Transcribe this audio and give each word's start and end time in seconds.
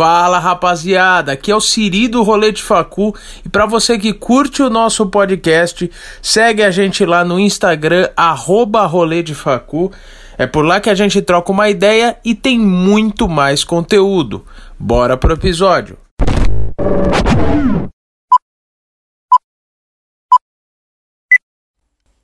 Fala 0.00 0.38
rapaziada, 0.38 1.32
aqui 1.32 1.50
é 1.50 1.54
o 1.54 1.60
Siri 1.60 2.08
do 2.08 2.22
Rolê 2.22 2.52
de 2.52 2.62
Facu 2.62 3.14
e 3.44 3.50
para 3.50 3.66
você 3.66 3.98
que 3.98 4.14
curte 4.14 4.62
o 4.62 4.70
nosso 4.70 5.04
podcast, 5.04 5.90
segue 6.22 6.62
a 6.62 6.70
gente 6.70 7.04
lá 7.04 7.22
no 7.22 7.38
Instagram, 7.38 8.08
arroba 8.16 8.86
Rolê 8.86 9.22
de 9.22 9.34
Facu. 9.34 9.92
É 10.38 10.46
por 10.46 10.64
lá 10.64 10.80
que 10.80 10.88
a 10.88 10.94
gente 10.94 11.20
troca 11.20 11.52
uma 11.52 11.68
ideia 11.68 12.16
e 12.24 12.34
tem 12.34 12.58
muito 12.58 13.28
mais 13.28 13.62
conteúdo. 13.62 14.42
Bora 14.78 15.18
pro 15.18 15.34
episódio. 15.34 15.98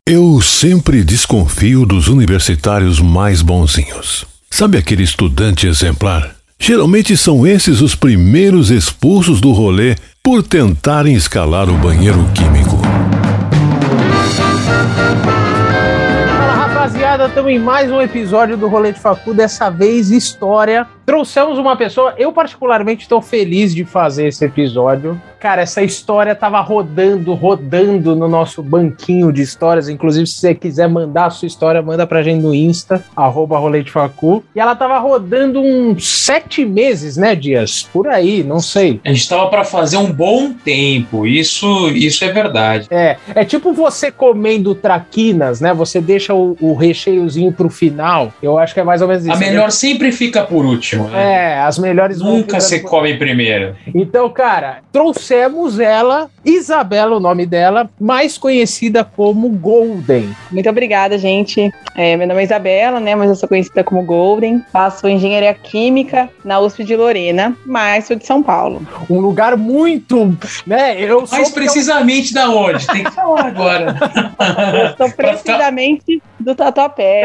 Eu 0.08 0.40
sempre 0.40 1.04
desconfio 1.04 1.84
dos 1.84 2.08
universitários 2.08 3.00
mais 3.00 3.42
bonzinhos. 3.42 4.24
Sabe 4.50 4.78
aquele 4.78 5.02
estudante 5.02 5.66
exemplar? 5.66 6.35
Geralmente 6.58 7.16
são 7.16 7.46
esses 7.46 7.80
os 7.80 7.94
primeiros 7.94 8.70
expulsos 8.70 9.40
do 9.40 9.52
rolê 9.52 9.94
por 10.22 10.42
tentarem 10.42 11.14
escalar 11.14 11.68
o 11.68 11.74
banheiro 11.74 12.24
químico. 12.34 12.76
Fala 16.26 16.54
rapaziada, 16.54 17.26
estamos 17.26 17.52
em 17.52 17.58
mais 17.58 17.90
um 17.90 18.00
episódio 18.00 18.56
do 18.56 18.68
Rolê 18.68 18.92
de 18.92 18.98
Facu, 18.98 19.32
dessa 19.34 19.70
vez 19.70 20.10
história. 20.10 20.88
Trouxemos 21.06 21.56
uma 21.56 21.76
pessoa, 21.76 22.14
eu 22.18 22.32
particularmente 22.32 23.02
estou 23.02 23.22
feliz 23.22 23.72
de 23.72 23.84
fazer 23.84 24.26
esse 24.26 24.44
episódio. 24.44 25.20
Cara, 25.38 25.62
essa 25.62 25.80
história 25.80 26.34
tava 26.34 26.60
rodando, 26.60 27.32
rodando 27.32 28.16
no 28.16 28.26
nosso 28.26 28.60
banquinho 28.62 29.32
de 29.32 29.42
histórias. 29.42 29.88
Inclusive, 29.88 30.26
se 30.26 30.38
você 30.38 30.54
quiser 30.54 30.88
mandar 30.88 31.26
a 31.26 31.30
sua 31.30 31.46
história, 31.46 31.80
manda 31.80 32.04
pra 32.06 32.22
gente 32.22 32.42
no 32.42 32.52
Insta, 32.52 33.04
arroba 33.14 33.56
Rolê 33.56 33.82
de 33.84 33.90
Facu. 33.92 34.42
E 34.54 34.58
ela 34.58 34.74
tava 34.74 34.98
rodando 34.98 35.60
uns 35.60 36.08
sete 36.08 36.64
meses, 36.64 37.16
né, 37.16 37.36
Dias? 37.36 37.88
Por 37.92 38.08
aí, 38.08 38.42
não 38.42 38.58
sei. 38.58 39.00
A 39.04 39.12
gente 39.12 39.28
tava 39.28 39.48
pra 39.48 39.62
fazer 39.62 39.98
um 39.98 40.10
bom 40.10 40.52
tempo, 40.52 41.24
isso, 41.24 41.88
isso 41.90 42.24
é 42.24 42.32
verdade. 42.32 42.88
É, 42.90 43.16
é 43.32 43.44
tipo 43.44 43.72
você 43.72 44.10
comendo 44.10 44.74
traquinas, 44.74 45.60
né? 45.60 45.72
Você 45.72 46.00
deixa 46.00 46.34
o, 46.34 46.56
o 46.60 46.74
recheiozinho 46.74 47.52
pro 47.52 47.68
final. 47.70 48.32
Eu 48.42 48.58
acho 48.58 48.74
que 48.74 48.80
é 48.80 48.84
mais 48.84 49.00
ou 49.00 49.06
menos 49.06 49.24
isso. 49.24 49.32
A 49.32 49.38
melhor 49.38 49.70
sempre 49.70 50.10
fica 50.10 50.42
por 50.42 50.64
último, 50.64 50.95
né? 51.04 51.54
É, 51.54 51.58
as 51.60 51.78
melhores 51.78 52.18
Nunca 52.20 52.58
por- 52.58 52.80
come 52.82 53.14
primeiro. 53.16 53.74
Então, 53.94 54.28
cara, 54.30 54.78
trouxemos 54.92 55.78
ela, 55.78 56.28
Isabela, 56.44 57.16
o 57.16 57.20
nome 57.20 57.46
dela, 57.46 57.88
mais 58.00 58.36
conhecida 58.38 59.04
como 59.04 59.48
Golden. 59.48 60.28
Muito 60.50 60.68
obrigada, 60.68 61.16
gente. 61.18 61.72
É, 61.94 62.16
meu 62.16 62.26
nome 62.26 62.40
é 62.40 62.44
Isabela, 62.44 63.00
né? 63.00 63.14
Mas 63.14 63.30
eu 63.30 63.36
sou 63.36 63.48
conhecida 63.48 63.82
como 63.82 64.02
Golden. 64.02 64.62
Faço 64.72 65.08
engenharia 65.08 65.54
química 65.54 66.28
na 66.44 66.60
USP 66.60 66.84
de 66.84 66.94
Lorena, 66.96 67.56
mas 67.64 68.06
sou 68.06 68.16
de 68.16 68.26
São 68.26 68.42
Paulo. 68.42 68.86
Um 69.08 69.20
lugar 69.20 69.56
muito, 69.56 70.36
né? 70.66 70.96
Eu 71.00 71.26
sou 71.26 71.38
Mais 71.38 71.50
precisamente 71.50 72.32
da 72.34 72.50
onde? 72.50 72.86
Tem 72.86 73.04
que 73.04 73.10
falar 73.10 73.46
agora. 73.46 73.96
Eu 74.90 74.96
sou 74.96 75.10
precisamente 75.16 76.22
do 76.46 76.54
Tatuapé. 76.54 77.22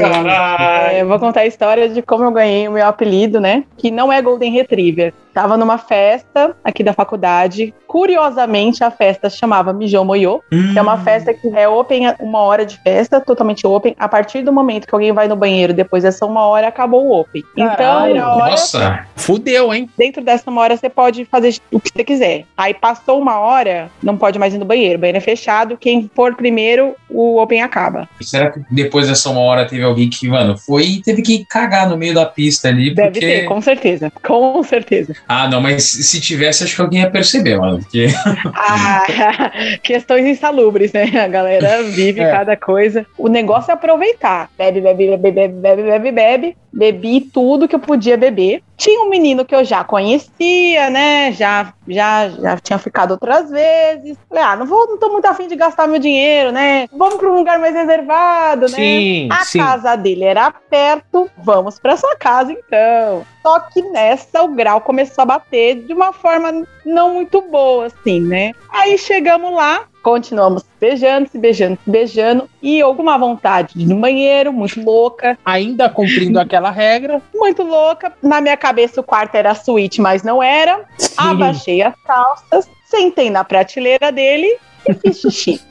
Caralho. 0.00 0.96
É, 0.96 1.02
eu 1.02 1.06
vou 1.06 1.18
contar 1.18 1.40
a 1.40 1.46
história 1.46 1.90
de 1.90 2.00
como 2.00 2.24
eu 2.24 2.30
ganhei 2.30 2.66
o 2.66 2.72
meu 2.72 2.86
apelido, 2.86 3.38
né? 3.38 3.64
Que 3.76 3.90
não 3.90 4.10
é 4.10 4.22
Golden 4.22 4.50
Retriever. 4.50 5.12
Tava 5.34 5.58
numa 5.58 5.76
festa 5.76 6.56
aqui 6.64 6.82
da 6.82 6.94
faculdade. 6.94 7.74
Curiosamente, 7.86 8.82
a 8.82 8.90
festa 8.90 9.28
chamava 9.28 9.70
Mijão 9.70 10.02
Moyô, 10.02 10.40
que 10.48 10.78
é 10.78 10.80
uma 10.80 10.96
festa 10.96 11.34
que 11.34 11.48
é 11.54 11.68
open, 11.68 12.14
uma 12.20 12.40
hora 12.40 12.64
de 12.64 12.78
festa, 12.82 13.20
totalmente 13.20 13.66
open. 13.66 13.94
A 13.98 14.08
partir 14.08 14.42
do 14.42 14.50
momento 14.50 14.86
que 14.86 14.94
alguém 14.94 15.12
vai 15.12 15.28
no 15.28 15.36
banheiro, 15.36 15.74
depois 15.74 16.04
dessa 16.04 16.24
uma 16.24 16.46
hora, 16.46 16.68
acabou 16.68 17.06
o 17.06 17.20
open. 17.20 17.44
Caralho. 17.54 18.16
Então, 18.16 18.36
hora, 18.38 18.50
Nossa, 18.50 19.06
Fudeu, 19.14 19.74
hein? 19.74 19.90
dentro 19.98 20.24
dessa 20.24 20.48
uma 20.50 20.62
hora, 20.62 20.74
você 20.74 20.88
pode 20.88 21.26
fazer 21.26 21.56
o 21.70 21.78
que 21.78 21.90
você 21.94 22.02
quiser. 22.02 22.44
Aí 22.56 22.72
passou 22.72 23.20
uma 23.20 23.38
hora, 23.38 23.90
não 24.02 24.16
pode 24.16 24.38
mais 24.38 24.54
ir 24.54 24.58
no 24.58 24.64
banheiro. 24.64 24.96
O 24.96 25.00
banheiro 25.00 25.18
é 25.18 25.20
fechado. 25.20 25.76
Quem 25.76 26.10
for 26.14 26.34
primeiro, 26.34 26.85
o 27.08 27.40
open 27.40 27.62
acaba. 27.62 28.08
será 28.20 28.50
que 28.50 28.60
depois 28.70 29.08
dessa 29.08 29.30
uma 29.30 29.40
hora 29.40 29.64
teve 29.66 29.82
alguém 29.82 30.08
que, 30.10 30.28
mano, 30.28 30.56
foi 30.56 30.84
e 30.84 31.02
teve 31.02 31.22
que 31.22 31.44
cagar 31.44 31.88
no 31.88 31.96
meio 31.96 32.14
da 32.14 32.26
pista 32.26 32.68
ali? 32.68 32.94
Deve 32.94 33.10
porque... 33.12 33.26
ter, 33.26 33.44
com 33.44 33.60
certeza. 33.60 34.12
Com 34.22 34.62
certeza. 34.62 35.14
Ah, 35.28 35.48
não, 35.48 35.60
mas 35.60 35.82
se 35.84 36.20
tivesse, 36.20 36.64
acho 36.64 36.74
que 36.76 36.82
alguém 36.82 37.00
ia 37.00 37.10
perceber, 37.10 37.58
mano. 37.58 37.78
Porque... 37.78 38.06
Ah, 38.54 39.02
questões 39.82 40.26
insalubres, 40.26 40.92
né? 40.92 41.04
A 41.18 41.28
galera 41.28 41.82
vive 41.84 42.20
É. 42.20 42.30
cada 42.30 42.56
coisa. 42.56 43.06
O 43.16 43.28
negócio 43.28 43.70
é 43.70 43.74
aproveitar. 43.74 44.50
Bebe, 44.58 44.80
bebe, 44.80 45.16
bebe, 45.16 45.30
bebe, 45.30 45.54
bebe, 45.54 45.82
bebe, 45.82 46.12
bebe. 46.12 46.56
Bebi 46.76 47.22
tudo 47.22 47.66
que 47.66 47.74
eu 47.74 47.80
podia 47.80 48.18
beber. 48.18 48.62
Tinha 48.76 49.02
um 49.02 49.08
menino 49.08 49.46
que 49.46 49.54
eu 49.54 49.64
já 49.64 49.82
conhecia, 49.82 50.90
né? 50.90 51.32
Já, 51.32 51.72
já, 51.88 52.28
já 52.28 52.56
tinha 52.58 52.78
ficado 52.78 53.12
outras 53.12 53.50
vezes. 53.50 54.18
Falei, 54.28 54.44
ah, 54.44 54.56
não 54.56 54.66
vou, 54.66 54.86
não 54.86 54.98
tô 54.98 55.08
muito 55.10 55.24
afim 55.24 55.48
de 55.48 55.56
gastar 55.56 55.88
meu 55.88 55.98
dinheiro, 55.98 56.52
né? 56.52 56.86
Vamos 56.92 57.14
para 57.14 57.30
um 57.30 57.34
lugar 57.36 57.58
mais 57.58 57.74
reservado, 57.74 58.62
né? 58.62 58.76
Sim, 58.76 59.28
A 59.32 59.44
sim. 59.44 59.58
casa 59.58 59.96
dele 59.96 60.24
era 60.24 60.50
perto, 60.50 61.30
vamos 61.38 61.78
para 61.78 61.96
sua 61.96 62.14
casa 62.16 62.52
então. 62.52 63.24
Só 63.46 63.60
que 63.60 63.80
nessa 63.80 64.42
o 64.42 64.48
grau 64.48 64.80
começou 64.80 65.22
a 65.22 65.24
bater 65.24 65.76
de 65.76 65.92
uma 65.92 66.12
forma 66.12 66.66
não 66.84 67.14
muito 67.14 67.40
boa, 67.42 67.86
assim, 67.86 68.20
né? 68.20 68.50
Aí 68.68 68.98
chegamos 68.98 69.54
lá, 69.54 69.84
continuamos 70.02 70.64
beijando, 70.80 71.28
se 71.30 71.38
beijando, 71.38 71.78
se 71.84 71.88
beijando, 71.88 72.50
e 72.60 72.80
eu 72.80 72.92
com 72.92 73.02
uma 73.02 73.16
vontade 73.16 73.74
de 73.76 73.84
ir 73.84 73.86
no 73.86 74.00
banheiro, 74.00 74.52
muito 74.52 74.82
louca, 74.82 75.38
Ainda 75.44 75.88
cumprindo 75.88 76.40
aquela 76.40 76.72
regra. 76.72 77.22
muito 77.32 77.62
louca. 77.62 78.12
Na 78.20 78.40
minha 78.40 78.56
cabeça 78.56 79.00
o 79.00 79.04
quarto 79.04 79.36
era 79.36 79.54
suíte, 79.54 80.00
mas 80.00 80.24
não 80.24 80.42
era. 80.42 80.84
Abaixei 81.16 81.82
as 81.82 81.94
calças, 82.04 82.68
sentei 82.86 83.30
na 83.30 83.44
prateleira 83.44 84.10
dele 84.10 84.58
e 84.88 84.92
fiz 84.92 85.20
xixi. 85.20 85.60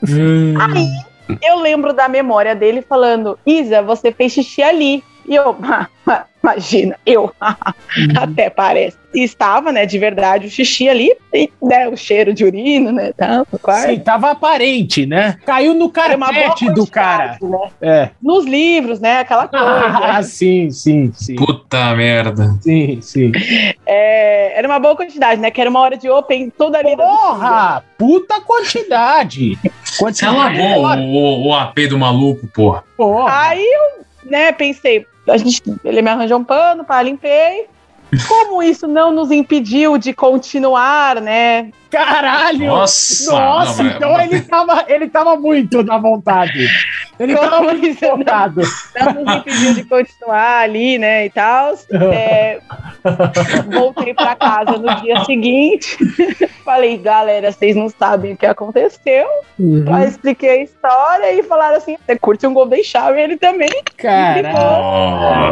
Aí 0.72 0.88
eu 1.46 1.58
lembro 1.60 1.92
da 1.92 2.08
memória 2.08 2.54
dele 2.54 2.80
falando: 2.80 3.38
Isa, 3.44 3.82
você 3.82 4.10
fez 4.12 4.32
xixi 4.32 4.62
ali. 4.62 5.04
E 5.28 5.34
eu, 5.34 5.56
imagina, 6.42 6.96
eu, 7.04 7.32
até 8.16 8.48
parece. 8.48 8.96
E 9.12 9.22
estava, 9.24 9.72
né, 9.72 9.86
de 9.86 9.98
verdade, 9.98 10.46
o 10.46 10.50
xixi 10.50 10.88
ali, 10.88 11.10
e, 11.32 11.50
né, 11.62 11.88
o 11.88 11.96
cheiro 11.96 12.34
de 12.34 12.44
urina, 12.44 12.92
né, 12.92 13.12
no 13.50 13.58
quarto. 13.58 13.88
Sim, 13.88 13.98
tava 14.00 14.30
aparente, 14.30 15.06
né? 15.06 15.38
Caiu 15.46 15.74
no 15.74 15.90
Era 15.96 16.16
uma 16.16 16.26
boa 16.30 16.42
carpete 16.48 16.70
do 16.72 16.86
cara. 16.86 17.38
Né? 17.40 17.70
É. 17.80 18.10
Nos 18.22 18.44
livros, 18.44 19.00
né, 19.00 19.20
aquela 19.20 19.48
Ah, 19.52 19.98
coisa. 20.12 20.22
sim, 20.28 20.70
sim, 20.70 21.10
sim. 21.14 21.34
Puta 21.36 21.94
merda. 21.96 22.56
Sim, 22.60 23.00
sim. 23.00 23.32
É, 23.86 24.58
era 24.58 24.68
uma 24.68 24.78
boa 24.78 24.94
quantidade, 24.94 25.40
né, 25.40 25.50
que 25.50 25.60
era 25.60 25.70
uma 25.70 25.80
hora 25.80 25.96
de 25.96 26.08
open 26.10 26.50
toda 26.50 26.78
ali. 26.78 26.94
Porra! 26.94 27.82
Puta 27.98 28.40
quantidade! 28.42 29.58
Você 29.82 29.98
Quantidade. 30.26 30.36
alagou 30.60 30.84
o, 31.06 31.46
o 31.48 31.54
AP 31.54 31.88
do 31.88 31.98
maluco, 31.98 32.46
porra. 32.48 32.84
Porra. 32.96 33.48
Aí 33.48 33.64
eu, 33.64 34.30
né, 34.30 34.52
pensei, 34.52 35.06
a 35.28 35.36
gente, 35.36 35.62
ele 35.84 36.02
me 36.02 36.10
arranjou 36.10 36.38
um 36.38 36.44
pano, 36.44 36.84
pá, 36.84 37.02
limpei. 37.02 37.66
Como 38.28 38.62
isso 38.62 38.86
não 38.86 39.10
nos 39.10 39.32
impediu 39.32 39.98
de 39.98 40.12
continuar, 40.12 41.20
né? 41.20 41.70
Caralho! 41.90 42.66
Nossa! 42.66 43.32
Nossa, 43.32 43.82
não, 43.82 43.88
mas- 43.88 43.96
então 43.96 44.20
ele 44.20 44.40
tava, 44.42 44.84
ele 44.86 45.08
tava 45.08 45.36
muito 45.36 45.82
na 45.82 45.98
vontade. 45.98 46.68
Ele 47.18 47.34
Como 47.34 47.50
tava 47.50 47.62
muito 47.62 47.86
isso 47.86 48.04
não-. 48.04 48.18
Não 48.18 49.24
nos 49.24 49.36
impediu 49.36 49.74
de 49.74 49.84
continuar 49.84 50.58
ali, 50.62 50.98
né, 50.98 51.26
e 51.26 51.30
tal. 51.30 51.74
É, 52.12 52.58
voltei 53.70 54.14
pra 54.14 54.34
casa 54.34 54.72
no 54.78 54.94
dia 55.02 55.24
seguinte. 55.24 55.96
Falei, 56.64 56.96
galera, 56.98 57.50
vocês 57.52 57.76
não 57.76 57.88
sabem 57.88 58.32
o 58.32 58.36
que 58.36 58.44
aconteceu. 58.46 59.26
Uhum. 59.58 59.84
Aí 59.94 60.08
expliquei 60.08 60.50
a 60.50 60.62
história 60.64 61.32
e 61.32 61.42
falaram 61.42 61.76
assim: 61.76 61.96
você 62.04 62.18
curte 62.18 62.46
um 62.46 62.52
Golden 62.52 62.82
Shower? 62.82 63.16
Ele 63.18 63.36
também 63.36 63.68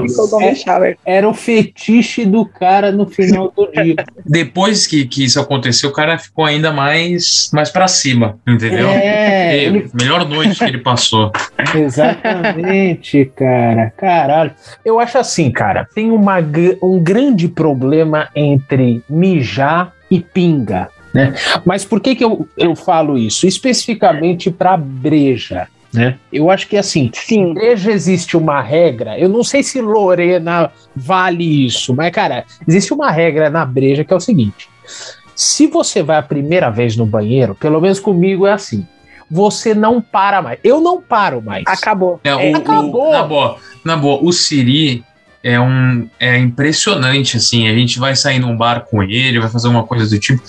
ficou 0.09 0.29
Golden 0.29 0.49
É. 0.51 0.55
Shower. 0.55 0.99
Era 1.05 1.29
o 1.29 1.35
fetiche 1.35 2.25
do 2.25 2.45
cara 2.47 2.91
no 2.93 3.06
final 3.06 3.53
do 3.56 3.71
dia. 3.71 3.97
Depois 4.27 4.87
que, 4.87 5.06
que 5.06 5.25
isso 5.25 5.41
aconteceu, 5.41 5.91
o 5.91 5.93
cara 5.93 6.19
ficou 6.19 6.44
ainda 6.44 6.73
mais, 6.73 7.50
mais 7.53 7.71
pra 7.71 7.87
cima, 7.88 8.38
entendeu? 8.47 8.88
É, 8.88 9.56
E 9.56 9.65
ele- 9.65 9.91
Melhor 9.94 10.29
noite 10.29 10.59
que 10.59 10.65
ele 10.65 10.79
passou. 10.79 11.31
exatamente, 11.75 13.31
cara. 13.37 13.93
Caralho. 13.97 14.53
Eu 14.85 14.99
acho 14.99 15.19
assim, 15.19 15.51
cara, 15.51 15.87
tem 15.95 16.11
uma, 16.11 16.37
um 16.83 16.99
grande 16.99 17.49
problema 17.49 18.29
entre 18.35 19.03
mijar 19.09 19.93
e 20.11 20.21
pinga. 20.21 20.89
Né? 21.12 21.33
Mas 21.65 21.85
por 21.85 22.01
que, 22.01 22.17
que 22.17 22.25
eu, 22.25 22.49
eu 22.56 22.75
falo 22.75 23.17
isso? 23.17 23.47
Especificamente 23.47 24.51
para 24.51 24.77
breja. 24.77 25.69
Né? 25.93 26.17
Eu 26.33 26.51
acho 26.51 26.67
que 26.67 26.77
assim, 26.77 27.09
Sim. 27.15 27.55
breja 27.55 27.93
existe 27.93 28.37
uma 28.37 28.61
regra. 28.61 29.17
Eu 29.17 29.29
não 29.29 29.45
sei 29.45 29.62
se 29.62 29.81
Lorena 29.81 30.73
vale 30.95 31.67
isso, 31.67 31.95
mas, 31.95 32.11
cara, 32.11 32.45
existe 32.67 32.93
uma 32.93 33.12
regra 33.12 33.49
na 33.49 33.65
breja 33.65 34.03
que 34.03 34.12
é 34.12 34.17
o 34.17 34.21
seguinte: 34.21 34.69
se 35.37 35.69
você 35.69 36.03
vai 36.03 36.17
a 36.17 36.23
primeira 36.23 36.69
vez 36.69 36.97
no 36.97 37.07
banheiro, 37.07 37.55
pelo 37.55 37.81
menos 37.81 38.00
comigo 38.00 38.45
é 38.45 38.53
assim. 38.53 38.85
Você 39.31 39.75
não 39.75 40.00
para 40.00 40.41
mais. 40.43 40.59
Eu 40.62 40.81
não 40.81 41.00
paro 41.00 41.41
mais. 41.43 41.65
Acabou. 41.67 42.21
É, 42.25 42.35
o- 42.35 42.41
É, 42.41 42.50
o- 42.53 42.56
acabou. 42.56 43.12
na 43.12 43.23
boa, 43.23 43.56
na 43.85 43.97
boa, 43.97 44.19
o 44.23 44.32
Siri, 44.32 45.05
é 45.43 45.61
um 45.61 46.09
é 46.19 46.38
impressionante 46.38 47.37
assim. 47.37 47.69
A 47.69 47.75
gente 47.75 47.99
vai 47.99 48.17
sair 48.17 48.38
num 48.38 48.56
bar 48.56 48.87
com 48.88 49.03
ele, 49.03 49.38
vai 49.38 49.50
fazer 49.50 49.69
uma 49.69 49.82
coisa 49.85 50.09
do 50.09 50.19
tipo. 50.19 50.43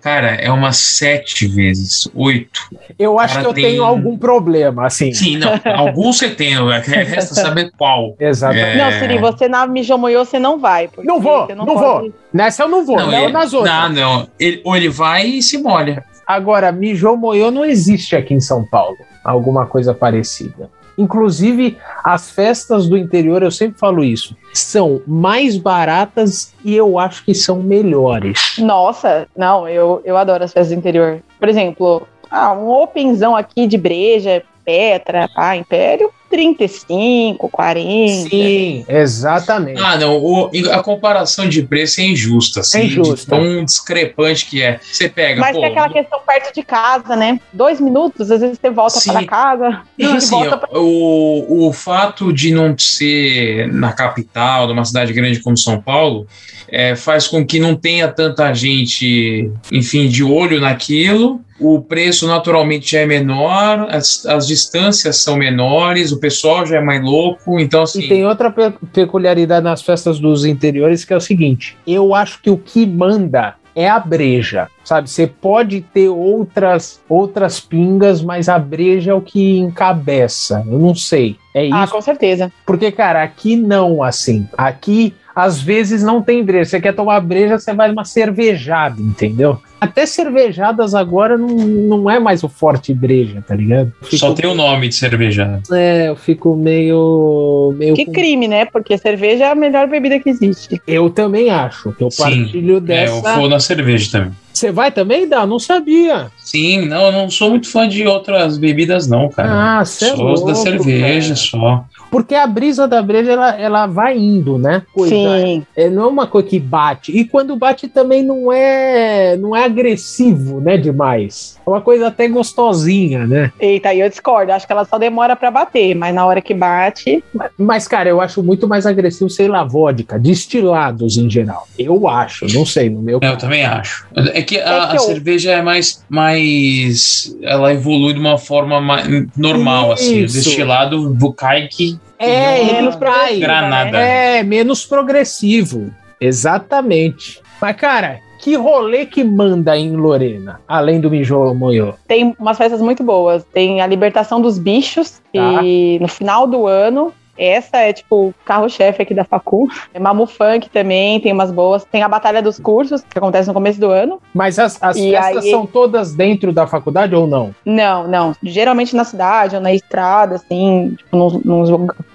Cara, 0.00 0.28
é 0.34 0.50
umas 0.50 0.76
sete 0.76 1.46
vezes, 1.46 2.08
oito. 2.14 2.60
Eu 2.98 3.18
acho 3.18 3.34
Cara, 3.34 3.44
que 3.44 3.50
eu 3.50 3.54
tem- 3.54 3.64
tenho 3.64 3.84
algum 3.84 4.18
problema, 4.18 4.86
assim. 4.86 5.12
Sim, 5.12 5.36
não. 5.36 5.52
Alguns 5.64 6.18
você 6.18 6.30
tem, 6.30 6.54
resta 6.56 7.34
saber 7.34 7.70
qual. 7.78 8.16
Exatamente. 8.18 8.66
É. 8.70 8.76
Não, 8.76 8.98
Siri, 8.98 9.18
você 9.18 9.46
na 9.48 9.66
Mijomoyo 9.68 10.18
você 10.24 10.38
não 10.40 10.58
vai. 10.58 10.88
Não 11.04 11.20
vou, 11.20 11.46
você 11.46 11.54
não, 11.54 11.64
pode- 11.66 11.78
vou. 11.80 12.14
Nessa 12.32 12.64
eu 12.64 12.68
não 12.68 12.84
vou, 12.84 12.96
não, 12.96 13.12
ele- 13.12 13.32
nas 13.32 13.52
outras. 13.52 13.72
Não, 13.72 13.88
não. 13.90 14.28
Ele, 14.38 14.60
ou 14.64 14.76
ele 14.76 14.88
vai 14.88 15.26
e 15.26 15.42
se 15.42 15.58
molha. 15.58 16.02
Agora, 16.30 16.70
Mijomoyo 16.70 17.50
não 17.50 17.64
existe 17.64 18.14
aqui 18.14 18.32
em 18.32 18.38
São 18.38 18.64
Paulo. 18.64 18.96
Alguma 19.24 19.66
coisa 19.66 19.92
parecida. 19.92 20.70
Inclusive, 20.96 21.76
as 22.04 22.30
festas 22.30 22.88
do 22.88 22.96
interior, 22.96 23.42
eu 23.42 23.50
sempre 23.50 23.80
falo 23.80 24.04
isso, 24.04 24.36
são 24.54 25.02
mais 25.08 25.56
baratas 25.56 26.54
e 26.64 26.76
eu 26.76 27.00
acho 27.00 27.24
que 27.24 27.34
são 27.34 27.60
melhores. 27.60 28.54
Nossa, 28.58 29.26
não, 29.36 29.68
eu, 29.68 30.02
eu 30.04 30.16
adoro 30.16 30.44
as 30.44 30.52
festas 30.52 30.72
do 30.72 30.78
interior. 30.78 31.20
Por 31.36 31.48
exemplo, 31.48 32.06
ah, 32.30 32.52
um 32.52 32.68
openzão 32.68 33.34
aqui 33.34 33.66
de 33.66 33.76
breja, 33.76 34.40
Petra, 34.64 35.28
pá, 35.34 35.56
Império, 35.56 36.12
35, 36.30 37.48
40. 37.48 38.30
Sim, 38.30 38.84
exatamente. 38.88 39.80
Ah, 39.82 39.98
não. 39.98 40.16
o- 40.16 40.50
a 40.72 40.82
comparação 40.82 41.48
de 41.48 41.62
preço 41.62 42.00
é 42.00 42.04
injusta, 42.04 42.60
assim. 42.60 42.78
É 42.78 42.84
injusta. 42.84 43.16
de 43.16 43.26
Tão 43.26 43.64
discrepante 43.64 44.46
que 44.46 44.62
é. 44.62 44.78
Você 44.80 45.08
pega, 45.08 45.40
Mas 45.40 45.54
pô. 45.56 45.60
tem 45.62 45.70
aquela 45.70 45.88
questão 45.90 46.20
perto 46.26 46.54
de 46.54 46.62
casa, 46.62 47.16
né? 47.16 47.40
Dois 47.52 47.80
minutos, 47.80 48.30
às 48.30 48.40
vezes 48.40 48.58
você 48.60 48.70
volta 48.70 49.00
Sim. 49.00 49.12
para 49.12 49.26
casa 49.26 49.80
Não, 49.98 50.14
e 50.14 50.16
assim, 50.16 50.30
volta 50.30 50.56
pra... 50.56 50.68
o, 50.78 51.68
o 51.68 51.72
fato 51.72 52.32
de 52.32 52.52
não 52.52 52.76
ser 52.78 53.72
na 53.72 53.92
capital, 53.92 54.66
numa 54.68 54.84
cidade 54.84 55.12
grande 55.12 55.40
como 55.40 55.56
São 55.58 55.80
Paulo, 55.80 56.26
é, 56.68 56.94
faz 56.94 57.26
com 57.26 57.44
que 57.44 57.58
não 57.58 57.74
tenha 57.74 58.06
tanta 58.08 58.52
gente, 58.54 59.50
enfim, 59.72 60.08
de 60.08 60.22
olho 60.22 60.60
naquilo. 60.60 61.40
O 61.60 61.80
preço 61.80 62.26
naturalmente 62.26 62.92
já 62.92 63.00
é 63.00 63.06
menor, 63.06 63.86
as, 63.90 64.24
as 64.26 64.46
distâncias 64.46 65.18
são 65.18 65.36
menores, 65.36 66.10
o 66.10 66.18
pessoal 66.18 66.64
já 66.64 66.76
é 66.78 66.80
mais 66.80 67.02
louco, 67.02 67.60
então 67.60 67.82
assim. 67.82 68.00
E 68.02 68.08
tem 68.08 68.26
outra 68.26 68.50
pe- 68.50 68.72
peculiaridade 68.92 69.62
nas 69.64 69.82
festas 69.82 70.18
dos 70.18 70.44
interiores 70.44 71.04
que 71.04 71.12
é 71.12 71.16
o 71.16 71.20
seguinte: 71.20 71.76
eu 71.86 72.14
acho 72.14 72.40
que 72.42 72.50
o 72.50 72.56
que 72.56 72.86
manda 72.86 73.54
é 73.74 73.88
a 73.88 73.98
breja, 74.00 74.68
sabe? 74.82 75.08
Você 75.08 75.26
pode 75.26 75.80
ter 75.80 76.08
outras 76.08 77.00
outras 77.08 77.60
pingas, 77.60 78.20
mas 78.22 78.48
a 78.48 78.58
breja 78.58 79.12
é 79.12 79.14
o 79.14 79.20
que 79.20 79.58
encabeça. 79.58 80.64
Eu 80.66 80.78
não 80.78 80.94
sei. 80.94 81.36
É 81.54 81.64
isso. 81.66 81.74
Ah, 81.74 81.86
com 81.86 82.00
certeza. 82.00 82.52
Porque, 82.66 82.90
cara, 82.90 83.22
aqui 83.22 83.54
não, 83.56 84.02
assim. 84.02 84.48
Aqui, 84.56 85.14
às 85.34 85.60
vezes, 85.60 86.02
não 86.02 86.20
tem 86.22 86.42
breja. 86.44 86.70
Você 86.70 86.80
quer 86.80 86.94
tomar 86.94 87.20
breja, 87.20 87.58
você 87.58 87.72
vai 87.72 87.88
numa 87.88 88.04
cervejada, 88.04 89.00
entendeu? 89.00 89.58
Até 89.80 90.04
cervejadas 90.04 90.94
agora 90.94 91.38
não, 91.38 91.48
não 91.48 92.10
é 92.10 92.18
mais 92.18 92.44
o 92.44 92.48
forte 92.48 92.92
breja, 92.92 93.42
tá 93.46 93.54
ligado? 93.54 93.92
Eu 94.02 94.18
Só 94.18 94.28
fico- 94.28 94.34
tem 94.42 94.50
o 94.50 94.54
nome 94.54 94.88
de 94.88 94.94
cerveja. 94.94 95.60
É, 95.72 96.08
eu 96.08 96.16
fico 96.16 96.54
meio. 96.56 97.74
meio 97.76 97.94
Que 97.94 98.04
com- 98.06 98.12
crime, 98.12 98.46
né? 98.46 98.64
Porque 98.66 98.96
cerveja 98.98 99.44
é 99.46 99.50
a 99.50 99.54
melhor 99.54 99.86
bebida 99.88 100.18
que 100.18 100.28
existe. 100.28 100.80
Eu 100.86 101.08
também 101.10 101.50
acho 101.50 101.92
que 101.92 102.04
eu 102.04 102.10
Sim, 102.10 102.22
partilho 102.22 102.74
É, 102.74 102.76
eu 102.76 102.80
dessa. 102.80 103.36
vou 103.36 103.48
na 103.48 103.58
cerveja 103.60 104.10
também. 104.12 104.32
Você 104.52 104.70
vai 104.72 104.90
também, 104.90 105.26
Dá? 105.28 105.46
Não 105.46 105.58
sabia. 105.60 106.26
Sim, 106.38 106.84
não, 106.86 107.06
eu 107.06 107.12
não 107.12 107.30
sou 107.30 107.50
muito 107.50 107.70
fã 107.70 107.88
de 107.88 108.06
outras 108.06 108.58
bebidas, 108.58 109.06
não, 109.06 109.28
cara. 109.28 109.78
Ah, 109.78 109.80
é 109.82 109.84
sou 109.84 110.32
os 110.32 110.40
da 110.40 110.46
louco, 110.52 110.54
cerveja 110.56 111.28
cara. 111.34 111.36
só. 111.36 111.84
Porque 112.10 112.34
a 112.34 112.44
brisa 112.48 112.88
da 112.88 113.00
breja, 113.00 113.30
ela, 113.32 113.50
ela 113.56 113.86
vai 113.86 114.18
indo, 114.18 114.58
né? 114.58 114.82
Coisa- 114.92 115.14
Sim. 115.14 115.64
É, 115.76 115.88
não 115.88 116.02
é 116.02 116.06
uma 116.08 116.26
coisa 116.26 116.48
que 116.48 116.58
bate. 116.58 117.16
E 117.16 117.24
quando 117.24 117.54
bate 117.54 117.86
também 117.86 118.24
não 118.24 118.52
é, 118.52 119.36
não 119.36 119.54
é 119.54 119.68
agressivo, 119.70 120.60
né? 120.60 120.76
Demais. 120.76 121.58
É 121.66 121.70
uma 121.70 121.80
coisa 121.80 122.08
até 122.08 122.28
gostosinha, 122.28 123.26
né? 123.26 123.52
Eita, 123.58 123.88
aí 123.90 124.00
eu 124.00 124.08
discordo. 124.08 124.52
Acho 124.52 124.66
que 124.66 124.72
ela 124.72 124.84
só 124.84 124.98
demora 124.98 125.34
pra 125.36 125.50
bater, 125.50 125.94
mas 125.94 126.14
na 126.14 126.24
hora 126.26 126.40
que 126.40 126.52
bate. 126.54 127.22
Mas, 127.58 127.86
cara, 127.88 128.08
eu 128.08 128.20
acho 128.20 128.42
muito 128.42 128.66
mais 128.68 128.86
agressivo, 128.86 129.30
sei 129.30 129.48
lá, 129.48 129.64
vodka, 129.64 130.18
destilados 130.18 131.16
em 131.16 131.28
geral. 131.30 131.66
Eu 131.78 132.08
acho, 132.08 132.46
não 132.52 132.66
sei, 132.66 132.90
no 132.90 133.00
meu 133.00 133.18
É, 133.22 133.28
Eu 133.28 133.36
também 133.38 133.64
acho. 133.64 134.06
É 134.34 134.42
que 134.42 134.58
a, 134.58 134.60
É 134.60 134.86
que 134.88 134.92
a 134.92 134.94
eu- 134.96 135.00
cerveja 135.00 135.52
é 135.52 135.62
mais, 135.62 136.04
mais. 136.08 137.36
Ela 137.42 137.72
evolui 137.72 138.12
de 138.14 138.20
uma 138.20 138.38
forma 138.38 138.80
mais 138.80 139.06
normal, 139.36 139.92
assim. 139.92 140.22
O 140.22 140.24
Isso. 140.24 140.34
destilado 140.34 141.16
cai 141.36 141.68
que. 141.68 141.98
É, 142.18 142.58
Menos 142.58 142.72
menos 142.72 142.96
progressivo, 142.96 143.40
Granada. 143.40 143.98
É, 143.98 144.42
menos 144.42 144.84
progressivo. 144.84 145.90
Exatamente. 146.20 147.40
Mas, 147.60 147.76
cara, 147.76 148.20
que 148.40 148.56
rolê 148.56 149.06
que 149.06 149.22
manda 149.22 149.76
em 149.76 149.94
Lorena, 149.96 150.60
além 150.66 151.00
do 151.00 151.10
Mijo 151.10 151.52
Moyo? 151.54 151.94
Tem 152.08 152.34
umas 152.38 152.56
festas 152.56 152.80
muito 152.80 153.02
boas. 153.02 153.44
Tem 153.52 153.80
a 153.80 153.86
Libertação 153.86 154.40
dos 154.40 154.58
Bichos, 154.58 155.20
Tá. 155.32 155.62
e 155.62 155.98
no 156.00 156.08
final 156.08 156.46
do 156.46 156.66
ano. 156.66 157.12
Essa 157.38 157.78
é 157.78 157.92
tipo 157.94 158.16
o 158.28 158.34
carro-chefe 158.44 159.00
aqui 159.00 159.14
da 159.14 159.24
Facu. 159.24 159.66
É 159.94 159.98
Mamu 159.98 160.26
Funk 160.26 160.68
também, 160.68 161.18
tem 161.20 161.32
umas 161.32 161.50
boas. 161.50 161.84
Tem 161.84 162.02
a 162.02 162.08
Batalha 162.08 162.42
dos 162.42 162.58
Cursos, 162.60 163.02
que 163.02 163.16
acontece 163.16 163.48
no 163.48 163.54
começo 163.54 163.80
do 163.80 163.88
ano. 163.88 164.20
Mas 164.34 164.58
as, 164.58 164.76
as 164.82 164.98
festas 164.98 165.44
aí- 165.44 165.50
são 165.50 165.64
todas 165.64 166.14
dentro 166.14 166.52
da 166.52 166.66
faculdade 166.66 167.14
ou 167.14 167.26
não? 167.26 167.54
Não, 167.64 168.06
não. 168.06 168.34
Geralmente 168.42 168.94
na 168.94 169.04
cidade 169.04 169.56
ou 169.56 169.62
na 169.62 169.72
estrada, 169.72 170.34
assim, 170.34 170.94
tipo, 170.98 171.16
nos, 171.16 171.42
nos 171.42 171.70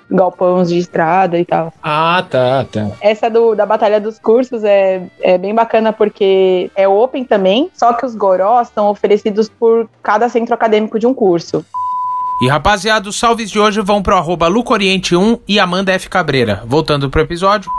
galpões 0.10 0.70
de 0.70 0.78
estrada 0.78 1.40
e 1.40 1.46
tal. 1.46 1.74
Ah, 1.82 2.24
tá, 2.30 2.66
tá. 2.72 2.92
Essa 3.02 3.30
do, 3.30 3.56
da 3.56 3.66
Batalha 3.66 4.00
dos 4.00 4.20
Cursos 4.20 4.64
é, 4.64 5.08
é 5.22 5.38
bem 5.38 5.54
bacana 5.54 5.92
porque 5.92 6.70
é 6.76 6.88
open 6.88 7.24
também, 7.24 7.70
só 7.74 7.94
que 7.94 8.06
os 8.06 8.16
gorós 8.16 8.70
são 8.74 8.90
oferecidos 8.90 9.50
por 9.50 9.90
cada 10.04 10.30
centro 10.30 10.54
acadêmico 10.54 11.00
de 11.00 11.08
um 11.08 11.14
curso. 11.14 11.66
E 12.42 12.50
rapaziada, 12.50 13.08
os 13.08 13.18
salves 13.18 13.50
de 13.50 13.58
hoje 13.58 13.80
vão 13.82 14.04
pro 14.04 14.16
arroba 14.16 14.50
Lucoriente1 14.50 15.40
e 15.48 15.58
Amanda 15.58 15.94
F. 15.94 16.10
Cabreira. 16.10 16.64
Voltando 16.66 17.10
pro 17.10 17.22
episódio. 17.22 17.72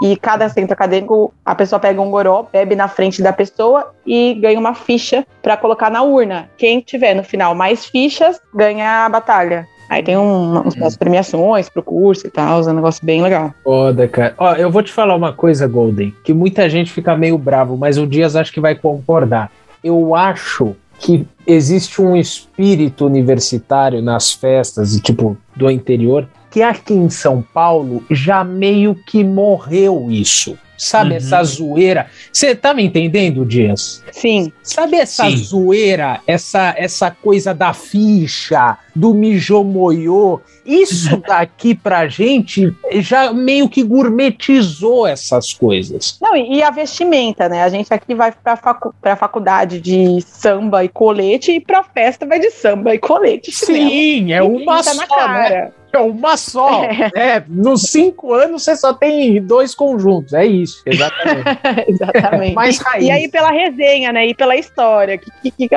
E 0.00 0.16
cada 0.16 0.48
centro 0.48 0.74
acadêmico, 0.74 1.34
a 1.44 1.56
pessoa 1.56 1.80
pega 1.80 2.00
um 2.00 2.08
goró, 2.08 2.46
bebe 2.52 2.76
na 2.76 2.86
frente 2.86 3.20
da 3.20 3.32
pessoa 3.32 3.92
e 4.06 4.34
ganha 4.34 4.60
uma 4.60 4.74
ficha 4.74 5.26
pra 5.42 5.56
colocar 5.56 5.90
na 5.90 6.02
urna. 6.02 6.48
Quem 6.56 6.80
tiver 6.80 7.14
no 7.14 7.24
final 7.24 7.52
mais 7.52 7.84
fichas, 7.84 8.40
ganha 8.54 9.06
a 9.06 9.08
batalha. 9.08 9.66
Aí 9.88 10.02
tem 10.02 10.16
um, 10.16 10.60
umas 10.60 10.96
premiações 10.96 11.68
pro 11.68 11.82
curso 11.82 12.26
e 12.26 12.30
tal, 12.30 12.60
é 12.60 12.70
um 12.70 12.74
negócio 12.74 13.04
bem 13.04 13.22
legal. 13.22 13.54
Foda, 13.64 14.06
cara. 14.06 14.34
Ó, 14.36 14.54
eu 14.54 14.70
vou 14.70 14.82
te 14.82 14.92
falar 14.92 15.16
uma 15.16 15.32
coisa, 15.32 15.66
Golden, 15.66 16.14
que 16.22 16.34
muita 16.34 16.68
gente 16.68 16.92
fica 16.92 17.16
meio 17.16 17.38
bravo, 17.38 17.76
mas 17.76 17.96
o 17.96 18.06
Dias 18.06 18.36
acho 18.36 18.52
que 18.52 18.60
vai 18.60 18.74
concordar. 18.74 19.50
Eu 19.82 20.14
acho 20.14 20.76
que 20.98 21.26
existe 21.46 22.02
um 22.02 22.16
espírito 22.16 23.06
universitário 23.06 24.02
nas 24.02 24.32
festas, 24.32 24.94
tipo, 25.00 25.36
do 25.56 25.70
interior, 25.70 26.28
que 26.50 26.62
aqui 26.62 26.94
em 26.94 27.10
São 27.10 27.42
Paulo 27.54 28.04
já 28.10 28.42
meio 28.44 28.94
que 28.94 29.22
morreu 29.24 30.06
isso. 30.10 30.58
Sabe 30.80 31.10
Uhum. 31.10 31.16
essa 31.16 31.42
zoeira? 31.42 32.06
Você 32.32 32.54
tá 32.54 32.72
me 32.72 32.84
entendendo, 32.84 33.44
Dias? 33.44 34.00
Sim, 34.12 34.52
Sabe 34.62 34.96
essa 34.96 35.28
Sim. 35.28 35.36
zoeira, 35.36 36.20
essa, 36.24 36.72
essa 36.78 37.10
coisa 37.10 37.52
da 37.52 37.72
ficha, 37.72 38.78
do 38.94 39.12
mijomoyo? 39.12 40.40
Isso 40.64 41.16
daqui 41.26 41.74
pra 41.74 42.06
gente 42.06 42.72
já 43.00 43.32
meio 43.32 43.68
que 43.68 43.82
gourmetizou 43.82 45.06
essas 45.06 45.52
coisas. 45.52 46.16
Não, 46.20 46.36
e, 46.36 46.58
e 46.58 46.62
a 46.62 46.70
vestimenta, 46.70 47.48
né? 47.48 47.62
A 47.64 47.68
gente 47.68 47.92
aqui 47.92 48.14
vai 48.14 48.30
pra, 48.30 48.56
facu 48.56 48.94
pra 49.00 49.16
faculdade 49.16 49.80
de 49.80 50.20
samba 50.22 50.84
e 50.84 50.88
colete 50.88 51.52
e 51.52 51.60
pra 51.60 51.82
festa 51.82 52.24
vai 52.26 52.38
de 52.38 52.50
samba 52.52 52.94
e 52.94 52.98
colete. 52.98 53.50
chinelo. 53.50 53.90
Sim, 53.90 54.32
é 54.32 54.38
E 54.38 54.42
uma 54.42 54.82
só, 54.82 54.94
na 54.94 55.28
né? 55.28 55.72
É 55.92 55.98
uma 55.98 56.36
só. 56.36 56.84
É. 56.84 57.42
Nos 57.48 57.82
cinco 57.82 58.32
anos 58.34 58.62
você 58.64 58.76
só 58.76 58.92
tem 58.92 59.40
dois 59.42 59.74
conjuntos. 59.74 60.32
É 60.34 60.44
isso, 60.44 60.82
exatamente. 60.84 61.48
Exatamente. 61.88 62.54
Mais 62.54 62.78
E- 62.78 62.82
raiz. 62.82 63.04
E 63.06 63.10
aí 63.10 63.28
pela 63.28 63.50
resenha, 63.50 64.12
né? 64.12 64.26
E 64.26 64.34
pela 64.34 64.56
história, 64.56 65.16
o 65.16 65.18
que, 65.18 65.50
que, 65.50 65.68
que, 65.68 65.76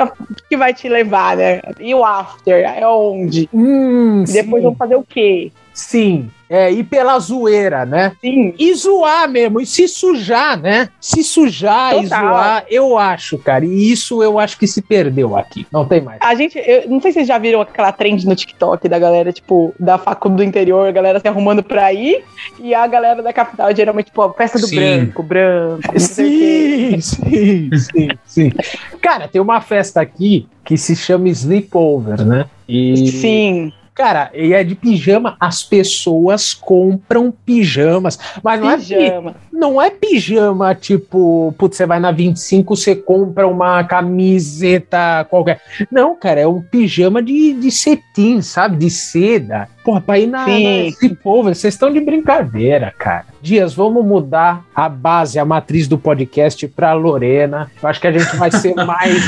que 0.50 0.56
vai 0.56 0.74
te 0.74 0.88
levar, 0.88 1.36
né? 1.36 1.60
E 1.80 1.94
o 1.94 2.04
after, 2.04 2.64
é 2.64 2.86
onde? 2.86 3.48
Hum, 3.52 4.24
depois 4.26 4.62
sim, 4.62 4.68
vão 4.68 4.74
fazer 4.76 4.96
o 4.96 5.02
quê? 5.02 5.50
Sim. 5.72 6.30
É, 6.54 6.70
e 6.70 6.84
pela 6.84 7.18
zoeira, 7.18 7.86
né? 7.86 8.12
Sim. 8.20 8.52
E 8.58 8.74
zoar 8.74 9.26
mesmo, 9.26 9.58
e 9.58 9.64
se 9.64 9.88
sujar, 9.88 10.60
né? 10.60 10.90
Se 11.00 11.24
sujar 11.24 11.96
e 11.96 12.02
Total. 12.02 12.28
zoar, 12.28 12.66
eu 12.68 12.98
acho, 12.98 13.38
cara. 13.38 13.64
E 13.64 13.90
isso 13.90 14.22
eu 14.22 14.38
acho 14.38 14.58
que 14.58 14.66
se 14.66 14.82
perdeu 14.82 15.34
aqui. 15.34 15.66
Não 15.72 15.86
tem 15.86 16.02
mais. 16.02 16.18
A 16.20 16.34
gente, 16.34 16.58
eu 16.58 16.90
não 16.90 17.00
sei 17.00 17.10
se 17.10 17.14
vocês 17.14 17.28
já 17.28 17.38
viram 17.38 17.62
aquela 17.62 17.90
trend 17.90 18.26
no 18.26 18.36
TikTok 18.36 18.86
da 18.86 18.98
galera, 18.98 19.32
tipo, 19.32 19.74
da 19.80 19.96
facu 19.96 20.28
do 20.28 20.44
interior, 20.44 20.86
a 20.86 20.92
galera 20.92 21.18
se 21.20 21.26
arrumando 21.26 21.62
pra 21.62 21.90
ir, 21.90 22.22
e 22.60 22.74
a 22.74 22.86
galera 22.86 23.22
da 23.22 23.32
capital, 23.32 23.74
geralmente, 23.74 24.06
tipo, 24.08 24.30
festa 24.34 24.58
do 24.58 24.66
Sim. 24.66 24.76
branco, 24.76 25.22
branco. 25.22 25.98
Sim, 25.98 27.00
sim, 27.00 27.70
sim, 27.78 28.08
sim. 28.26 28.52
Cara, 29.00 29.26
tem 29.26 29.40
uma 29.40 29.62
festa 29.62 30.02
aqui 30.02 30.46
que 30.62 30.76
se 30.76 30.94
chama 30.94 31.30
Sleepover, 31.30 32.26
né? 32.26 32.44
E, 32.68 33.10
Sim. 33.10 33.72
Cara, 34.02 34.32
e 34.34 34.52
é 34.52 34.64
de 34.64 34.74
pijama. 34.74 35.36
As 35.38 35.62
pessoas 35.62 36.52
compram 36.52 37.32
pijamas. 37.46 38.18
Mas 38.42 38.60
não 38.60 38.76
Pijama. 38.76 39.30
é, 39.30 39.34
não 39.52 39.80
é 39.80 39.90
pijama 39.90 40.74
tipo, 40.74 41.54
putz, 41.56 41.76
você 41.76 41.86
vai 41.86 42.00
na 42.00 42.10
25, 42.10 42.74
você 42.74 42.96
compra 42.96 43.46
uma 43.46 43.84
camiseta 43.84 45.24
qualquer. 45.30 45.60
Não, 45.88 46.16
cara, 46.16 46.40
é 46.40 46.46
um 46.48 46.60
pijama 46.60 47.22
de, 47.22 47.52
de 47.52 47.70
cetim, 47.70 48.42
sabe? 48.42 48.76
De 48.76 48.90
seda. 48.90 49.68
Porra, 49.84 50.00
pra 50.00 50.18
ir 50.18 50.26
na, 50.26 50.44
Sim. 50.46 50.92
na 51.00 51.14
povo, 51.22 51.54
vocês 51.54 51.74
estão 51.74 51.92
de 51.92 52.00
brincadeira, 52.00 52.92
cara. 52.96 53.26
Dias, 53.40 53.74
vamos 53.74 54.04
mudar 54.04 54.64
a 54.74 54.88
base, 54.88 55.38
a 55.38 55.44
matriz 55.44 55.88
do 55.88 55.98
podcast 55.98 56.66
pra 56.68 56.92
Lorena. 56.92 57.70
Eu 57.82 57.88
acho 57.88 58.00
que 58.00 58.06
a 58.06 58.12
gente 58.12 58.36
vai 58.36 58.50
ser 58.50 58.74
mais, 58.86 59.22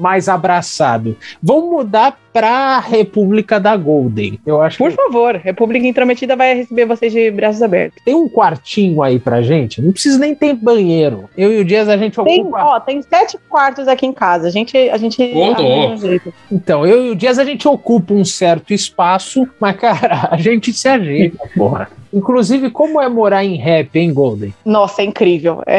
mais 0.00 0.28
abraçado. 0.28 1.16
Vamos 1.42 1.70
mudar 1.70 2.18
pra 2.32 2.78
República 2.78 3.58
da 3.58 3.76
Golden. 3.76 4.38
Eu 4.46 4.62
acho 4.62 4.78
Por 4.78 4.90
que 4.90 4.96
favor, 4.96 5.34
República 5.36 5.84
Intrometida 5.86 6.36
vai 6.36 6.54
receber 6.54 6.84
vocês 6.86 7.12
de 7.12 7.28
braços 7.30 7.60
abertos. 7.60 8.00
tem 8.04 8.14
um 8.14 8.28
quartinho 8.28 9.02
aí 9.02 9.18
pra 9.18 9.42
gente. 9.42 9.82
Não 9.82 9.90
precisa 9.92 10.16
nem 10.18 10.34
ter 10.34 10.54
banheiro. 10.54 11.28
Eu 11.36 11.52
e 11.52 11.60
o 11.60 11.64
Dias 11.64 11.88
a 11.88 11.96
gente 11.96 12.22
Tem, 12.22 12.40
ocupa. 12.40 12.62
ó, 12.64 12.80
tem 12.80 13.02
sete 13.02 13.36
quartos 13.48 13.88
aqui 13.88 14.06
em 14.06 14.12
casa. 14.12 14.46
A 14.46 14.50
gente. 14.50 14.76
A 14.76 14.96
gente 14.96 15.20
um 15.22 15.34
louco. 15.56 15.96
jeito. 15.98 16.32
Então, 16.50 16.86
eu 16.86 17.06
e 17.06 17.10
o 17.10 17.14
Dias 17.16 17.38
a 17.38 17.44
gente 17.44 17.66
ocupa 17.66 18.14
um 18.14 18.24
certo 18.24 18.72
espaço, 18.72 19.48
mas, 19.60 19.76
cara, 19.76 20.28
a 20.30 20.36
gente 20.36 20.72
se 20.72 20.88
ajeita, 20.88 21.38
porra. 21.56 21.88
Inclusive, 22.12 22.70
como 22.70 23.00
é 23.00 23.08
morar 23.08 23.44
em 23.44 23.56
rap, 23.56 23.96
hein, 23.96 24.12
Golden? 24.12 24.52
Nossa, 24.64 25.02
é 25.02 25.04
incrível. 25.04 25.62
É, 25.66 25.78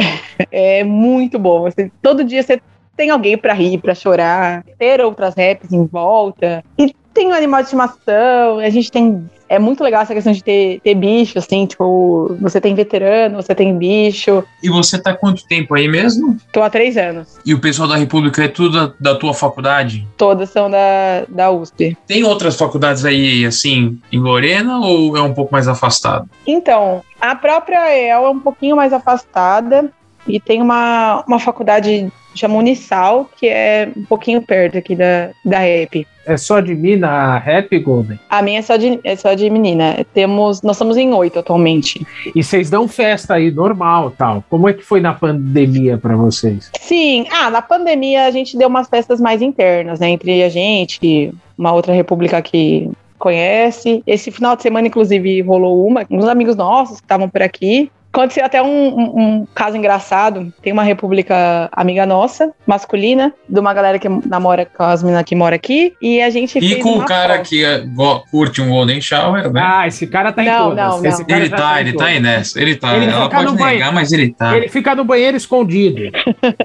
é 0.80 0.84
muito 0.84 1.38
bom. 1.40 1.62
Você- 1.62 1.92
todo 2.02 2.24
dia 2.24 2.42
você 2.44 2.62
tem 2.96 3.10
alguém 3.10 3.38
pra 3.38 3.54
rir, 3.54 3.78
pra 3.80 3.96
chorar, 3.96 4.64
ter 4.78 5.02
outras 5.02 5.36
raps 5.36 5.72
em 5.72 5.86
volta. 5.86 6.64
E 6.78 6.94
tem 7.14 7.28
um 7.28 7.34
animal 7.34 7.60
de 7.62 7.66
estimação. 7.66 8.60
A 8.60 8.70
gente 8.70 8.92
tem. 8.92 9.30
É 9.50 9.60
muito 9.60 9.84
legal 9.84 10.02
essa 10.02 10.14
questão 10.14 10.32
de 10.32 10.42
ter, 10.42 10.80
ter 10.80 10.96
bicho, 10.96 11.38
assim, 11.38 11.66
tipo, 11.66 12.38
você 12.40 12.62
tem 12.62 12.74
veterano, 12.74 13.36
você 13.36 13.54
tem 13.54 13.78
bicho. 13.78 14.46
E 14.64 14.70
você 14.70 14.98
tá 14.98 15.14
quanto 15.14 15.46
tempo 15.46 15.76
aí 15.76 15.90
mesmo? 15.90 16.38
Tô 16.54 16.64
há 16.64 16.70
três 16.70 16.96
anos. 16.96 17.38
E 17.46 17.54
o 17.54 17.60
pessoal 17.60 17.90
da 17.90 17.98
República 17.98 18.46
é 18.46 18.48
tudo 18.48 18.88
da, 18.88 18.94
da 19.12 19.20
tua 19.20 19.34
faculdade? 19.34 20.08
Todas 20.16 20.50
são 20.52 20.70
da, 20.72 21.26
da 21.28 21.52
USP. 21.52 21.98
Tem 22.08 22.24
outras 22.24 22.56
faculdades 22.56 23.04
aí, 23.04 23.44
assim, 23.46 24.00
em 24.10 24.20
Lorena 24.20 24.80
ou 24.80 25.18
é 25.18 25.22
um 25.22 25.34
pouco 25.34 25.52
mais 25.52 25.68
afastado? 25.68 26.30
Então, 26.48 27.04
a 27.20 27.36
própria 27.36 27.94
EL 27.94 28.26
é 28.26 28.30
um 28.30 28.40
pouquinho 28.40 28.78
mais 28.78 28.94
afastada 28.94 29.92
e 30.26 30.40
tem 30.40 30.62
uma, 30.62 31.26
uma 31.28 31.40
faculdade 31.40 32.10
chama 32.36 32.56
Unisal, 32.56 33.30
que 33.38 33.48
é 33.48 33.90
um 33.96 34.04
pouquinho 34.04 34.42
perto 34.42 34.78
aqui 34.78 34.96
da, 34.96 35.30
da 35.44 35.60
rap. 35.60 36.08
É 36.26 36.38
só 36.38 36.60
de 36.60 36.76
mina 36.76 37.08
a 37.08 37.38
rap, 37.38 37.78
Golden? 37.80 38.20
A 38.30 38.42
minha 38.42 38.60
é 38.60 38.62
só 38.62 38.78
de, 38.78 39.00
é 39.04 39.16
só 39.16 39.34
de 39.34 39.50
menina. 39.50 40.06
Temos, 40.14 40.62
nós 40.62 40.76
estamos 40.76 40.96
em 40.98 41.12
oito 41.14 41.40
atualmente. 41.40 42.06
E 42.36 42.44
vocês 42.44 42.70
dão 42.70 42.88
festa 42.88 43.36
aí, 43.36 43.50
normal 43.50 44.12
tal. 44.12 44.44
Como 44.50 44.70
é 44.70 44.74
que 44.74 44.84
foi 44.84 45.02
na 45.02 45.14
pandemia 45.14 45.98
pra 45.98 46.16
vocês? 46.16 46.70
Sim, 46.80 47.26
ah, 47.32 47.50
na 47.50 47.62
pandemia 47.62 48.26
a 48.26 48.32
gente 48.32 48.56
deu 48.56 48.68
umas 48.68 48.88
festas 48.88 49.20
mais 49.20 49.42
internas, 49.42 50.00
né? 50.00 50.10
Entre 50.10 50.44
a 50.44 50.50
gente, 50.50 51.34
uma 51.58 51.74
outra 51.74 51.94
república 51.94 52.42
que 52.42 52.90
conhece. 53.18 54.04
Esse 54.06 54.32
final 54.32 54.56
de 54.56 54.64
semana, 54.64 54.88
inclusive, 54.88 55.42
rolou 55.42 55.88
uma, 55.88 56.06
uns 56.10 56.26
amigos 56.26 56.56
nossos 56.56 56.98
que 56.98 57.06
estavam 57.06 57.30
por 57.30 57.42
aqui. 57.42 57.92
Aconteceu 58.14 58.44
até 58.46 58.62
um, 58.62 58.68
um- 58.68 59.22
um 59.22 59.48
caso 59.56 59.78
engraçado. 59.78 60.52
Tem 60.62 60.74
uma 60.74 60.84
república 60.84 61.70
amiga 61.72 62.06
nossa, 62.06 62.52
masculina, 62.68 63.34
de 63.48 63.58
uma 63.60 63.74
galera 63.74 63.98
que 63.98 64.10
namora 64.28 64.66
com 64.66 64.84
as 64.84 65.02
meninas 65.02 65.24
que 65.24 65.34
mora 65.34 65.56
aqui. 65.56 65.94
E 66.02 66.22
a 66.22 66.30
gente 66.30 66.58
E 66.58 66.62
fez 66.62 66.84
com 66.84 66.98
o 66.98 67.06
cara 67.06 67.40
que 67.40 67.64
é, 67.64 67.80
go- 67.80 68.22
curte 68.30 68.62
um 68.62 68.68
Golden 68.70 69.00
Shower, 69.00 69.50
né? 69.52 69.62
Ah, 69.64 69.88
esse 69.88 70.06
cara 70.08 70.34
tá 70.34 70.44
em 70.44 70.48
Não, 70.48 70.70
todas. 70.70 70.78
não, 70.86 71.02
não. 71.02 71.06
Esse 71.10 71.24
cara 71.26 71.40
ele 71.40 71.50
tá, 71.50 71.78
em 71.78 71.80
ele 71.82 71.94
todas. 71.94 72.08
tá 72.08 72.14
aí 72.14 72.20
nessa. 72.20 72.62
Ele 72.62 72.76
tá. 72.76 72.96
Ele 72.98 73.06
Ela 73.06 73.24
fica 73.24 73.30
pode 73.38 73.46
no 73.46 73.52
negar, 73.54 73.80
banho. 73.86 73.94
mas 73.94 74.12
ele 74.12 74.34
tá. 74.34 74.58
Ele 74.58 74.68
fica 74.68 74.94
no 74.94 75.06
banheiro 75.06 75.38
escondido. 75.38 76.02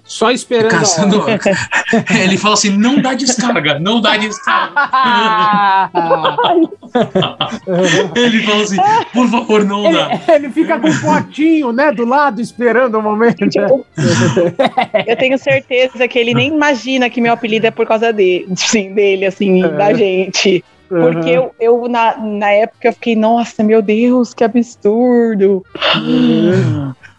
só 0.04 0.32
esperando. 0.32 0.70
Caçando. 0.70 1.24
ele 2.24 2.36
fala 2.38 2.54
assim: 2.54 2.70
não 2.70 3.00
dá 3.00 3.14
descarga, 3.14 3.78
não 3.78 4.00
dá 4.00 4.16
descarga. 4.16 5.90
ele 8.16 8.42
fala 8.42 8.62
assim: 8.62 8.76
por 9.12 9.28
favor, 9.28 9.64
não 9.64 9.90
dá. 9.92 10.10
ele, 10.12 10.22
ele 10.46 10.50
fica 10.50 10.78
com 10.78 10.88
um 10.88 10.92
potinho, 11.36 11.72
né, 11.72 11.92
do 11.92 12.06
lado, 12.06 12.40
esperando 12.40 12.98
o 12.98 13.02
momento. 13.02 13.44
Eu 15.06 15.16
tenho 15.16 15.38
certeza 15.38 16.08
que 16.08 16.18
ele 16.18 16.32
nem 16.32 16.48
imagina 16.48 17.10
que 17.10 17.20
meu 17.20 17.34
apelido 17.34 17.66
é 17.66 17.70
por 17.70 17.86
causa 17.86 18.12
dele, 18.12 18.46
sim, 18.56 18.94
dele, 18.94 19.26
assim, 19.26 19.60
da 19.60 19.92
gente. 19.92 20.64
Porque 20.88 21.30
eu, 21.30 21.52
eu 21.58 21.88
na, 21.88 22.16
na 22.16 22.50
época, 22.52 22.86
eu 22.86 22.92
fiquei, 22.92 23.16
nossa, 23.16 23.64
meu 23.64 23.82
Deus, 23.82 24.32
que 24.32 24.44
absurdo. 24.44 25.64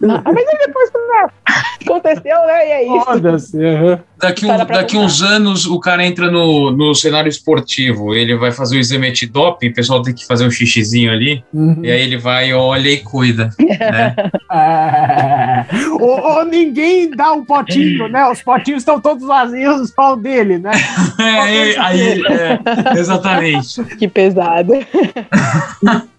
Ah, 0.03 0.21
mas 0.31 0.47
aí 0.47 0.57
depois 0.65 0.91
né, 0.93 1.29
aconteceu, 1.85 2.37
né? 2.45 2.67
E 2.67 2.71
é 2.71 2.83
isso. 2.85 3.05
Foda-se. 3.05 3.65
aham. 3.65 3.99
Daqui, 4.19 4.45
um- 4.45 4.57
daqui 4.65 4.97
uns 4.97 5.21
anos 5.21 5.65
o 5.65 5.79
cara 5.79 6.05
entra 6.05 6.29
no, 6.31 6.71
no 6.71 6.93
cenário 6.95 7.29
esportivo, 7.29 8.13
ele 8.15 8.35
vai 8.35 8.51
fazer 8.51 8.77
o 8.77 8.79
exame 8.79 9.09
antidoping, 9.09 9.69
o 9.69 9.73
pessoal 9.73 10.01
tem 10.01 10.13
que 10.13 10.25
fazer 10.25 10.45
um 10.45 10.51
xixizinho 10.51 11.11
ali, 11.11 11.43
Uhum. 11.53 11.81
e 11.83 11.91
aí 11.91 12.01
ele 12.01 12.17
vai, 12.17 12.51
olha 12.53 12.89
e 12.89 12.97
cuida. 12.97 13.49
Né? 13.59 14.15
É. 14.51 15.56
ou, 15.99 16.19
ou 16.19 16.45
ninguém 16.45 17.09
dá 17.09 17.31
um 17.33 17.43
potinho, 17.43 18.07
né? 18.07 18.27
Os 18.29 18.41
potinhos 18.41 18.81
estão 18.81 18.99
todos 18.99 19.25
vazios, 19.25 19.91
só 19.91 20.13
o 20.13 20.15
dele, 20.15 20.57
né? 20.57 20.71
É, 21.19 21.71
é, 21.73 21.79
aí, 21.79 22.21
é, 22.25 22.99
exatamente. 22.99 23.83
Que 23.97 24.07
pesado. 24.07 24.73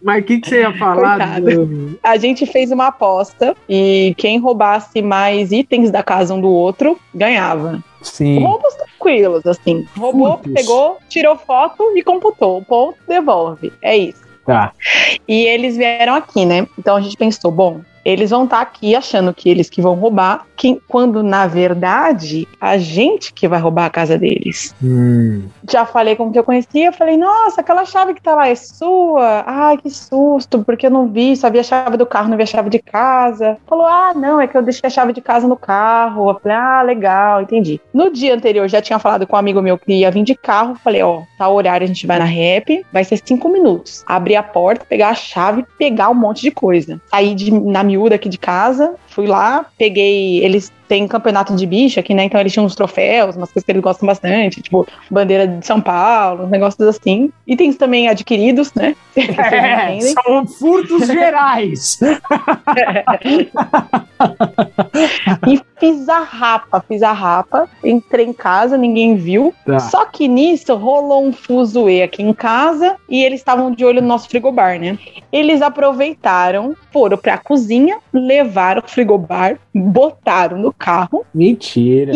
Mas 0.02 0.22
o 0.22 0.24
que, 0.24 0.40
que 0.40 0.48
você 0.48 0.60
ia 0.60 0.72
falar? 0.76 1.40
Do- 1.40 1.98
A 2.02 2.16
gente 2.16 2.46
fez 2.46 2.70
uma 2.70 2.88
aposta 2.88 3.54
e 3.68 4.14
quem 4.16 4.38
roubasse 4.38 5.00
mais 5.02 5.52
itens 5.52 5.90
da 5.90 6.02
casa 6.02 6.34
um 6.34 6.40
do 6.40 6.48
outro 6.48 6.98
ganhava. 7.14 7.82
Sim. 8.02 8.42
Roubos 8.42 8.74
tranquilos, 8.74 9.44
assim. 9.46 9.86
Roubou, 9.96 10.38
Furtos. 10.38 10.52
pegou, 10.52 10.98
tirou 11.08 11.36
foto 11.36 11.92
e 11.96 12.02
computou. 12.02 12.62
Ponto, 12.62 12.96
devolve. 13.08 13.72
É 13.82 13.96
isso. 13.96 14.22
Tá. 14.46 14.72
E 15.26 15.44
eles 15.44 15.76
vieram 15.76 16.14
aqui, 16.14 16.46
né? 16.46 16.66
Então 16.78 16.96
a 16.96 17.00
gente 17.00 17.16
pensou, 17.16 17.50
bom, 17.50 17.80
eles 18.08 18.30
vão 18.30 18.44
estar 18.44 18.60
aqui 18.60 18.96
achando 18.96 19.34
que 19.34 19.50
eles 19.50 19.68
que 19.68 19.82
vão 19.82 19.94
roubar, 19.94 20.46
que, 20.56 20.80
quando 20.88 21.22
na 21.22 21.46
verdade 21.46 22.48
a 22.58 22.78
gente 22.78 23.32
que 23.34 23.46
vai 23.46 23.60
roubar 23.60 23.84
a 23.84 23.90
casa 23.90 24.16
deles. 24.16 24.74
Hum. 24.82 25.44
Já 25.70 25.84
falei 25.84 26.16
com 26.16 26.28
o 26.28 26.32
que 26.32 26.38
eu 26.38 26.44
conhecia, 26.44 26.90
falei, 26.90 27.18
nossa, 27.18 27.60
aquela 27.60 27.84
chave 27.84 28.14
que 28.14 28.22
tá 28.22 28.34
lá 28.34 28.48
é 28.48 28.54
sua? 28.54 29.44
Ai, 29.46 29.76
que 29.76 29.90
susto, 29.90 30.64
porque 30.64 30.86
eu 30.86 30.90
não 30.90 31.06
vi, 31.08 31.36
só 31.36 31.50
vi 31.50 31.58
a 31.58 31.62
chave 31.62 31.98
do 31.98 32.06
carro, 32.06 32.30
não 32.30 32.36
vi 32.38 32.44
a 32.44 32.46
chave 32.46 32.70
de 32.70 32.78
casa. 32.78 33.58
Falou, 33.66 33.84
ah, 33.84 34.12
não, 34.16 34.40
é 34.40 34.46
que 34.46 34.56
eu 34.56 34.62
deixei 34.62 34.86
a 34.86 34.90
chave 34.90 35.12
de 35.12 35.20
casa 35.20 35.46
no 35.46 35.56
carro. 35.56 36.30
Eu 36.30 36.40
falei, 36.40 36.56
ah, 36.56 36.82
legal, 36.82 37.42
entendi. 37.42 37.78
No 37.92 38.10
dia 38.10 38.34
anterior, 38.34 38.66
já 38.68 38.80
tinha 38.80 38.98
falado 38.98 39.26
com 39.26 39.36
um 39.36 39.38
amigo 39.38 39.60
meu 39.60 39.76
que 39.76 39.92
ia 39.92 40.10
vir 40.10 40.24
de 40.24 40.34
carro, 40.34 40.76
falei, 40.82 41.02
ó, 41.02 41.22
tá 41.36 41.46
o 41.46 41.54
horário, 41.54 41.84
a 41.84 41.88
gente 41.88 42.06
vai 42.06 42.18
na 42.18 42.24
rap, 42.24 42.84
vai 42.90 43.04
ser 43.04 43.20
cinco 43.22 43.50
minutos. 43.50 44.02
Abrir 44.06 44.36
a 44.36 44.42
porta, 44.42 44.86
pegar 44.88 45.10
a 45.10 45.14
chave, 45.14 45.64
pegar 45.78 46.08
um 46.08 46.14
monte 46.14 46.40
de 46.40 46.50
coisa. 46.50 46.98
Saí 47.10 47.34
de, 47.34 47.50
na 47.52 47.84
miúda 47.84 47.97
aqui 48.14 48.28
de 48.28 48.38
casa, 48.38 48.94
fui 49.18 49.26
lá, 49.26 49.66
peguei, 49.76 50.44
eles 50.44 50.72
têm 50.88 51.06
campeonato 51.08 51.54
de 51.54 51.66
bicho 51.66 51.98
aqui, 51.98 52.14
né? 52.14 52.24
Então 52.24 52.40
eles 52.40 52.52
tinham 52.52 52.64
uns 52.64 52.76
troféus, 52.76 53.36
umas 53.36 53.50
coisas 53.50 53.64
que 53.64 53.72
eles 53.72 53.82
gostam 53.82 54.06
bastante, 54.06 54.62
tipo 54.62 54.86
bandeira 55.10 55.46
de 55.46 55.66
São 55.66 55.80
Paulo, 55.80 56.44
uns 56.44 56.50
negócios 56.50 56.80
assim. 56.88 57.30
Itens 57.46 57.76
também 57.76 58.08
adquiridos, 58.08 58.72
né? 58.74 58.94
É, 59.48 60.00
são 60.00 60.46
furtos 60.46 61.06
gerais. 61.08 61.98
E 65.46 65.60
fiz 65.78 66.08
a 66.08 66.20
rapa, 66.20 66.84
fiz 66.86 67.02
a 67.02 67.12
rapa, 67.12 67.68
entrei 67.84 68.26
em 68.26 68.32
casa, 68.32 68.76
ninguém 68.76 69.16
viu. 69.16 69.52
Tá. 69.66 69.78
Só 69.80 70.06
que 70.06 70.28
nisso 70.28 70.74
rolou 70.74 71.26
um 71.26 71.32
fuzuê 71.32 72.02
aqui 72.02 72.22
em 72.22 72.32
casa 72.32 72.96
e 73.08 73.22
eles 73.22 73.40
estavam 73.40 73.72
de 73.72 73.84
olho 73.84 74.00
no 74.00 74.08
nosso 74.08 74.28
frigobar, 74.28 74.78
né? 74.78 74.98
Eles 75.32 75.60
aproveitaram, 75.60 76.76
foram 76.92 77.18
pra 77.18 77.38
cozinha, 77.38 77.98
levaram 78.12 78.82
o 78.84 78.88
frigobar, 78.88 79.07
botaram 79.74 80.58
no 80.58 80.72
carro. 80.72 81.24
Mentira. 81.32 82.12